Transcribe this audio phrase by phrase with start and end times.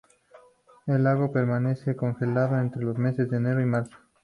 [0.87, 3.95] El lago permanece congelado entre los meses de Enero y Marzo.